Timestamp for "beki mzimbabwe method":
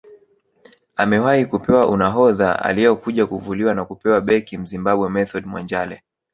4.21-5.45